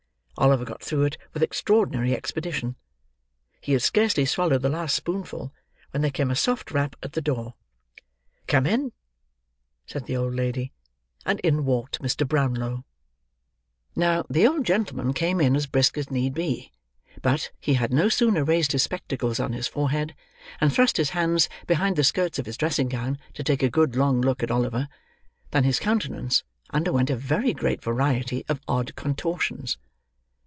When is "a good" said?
23.61-23.95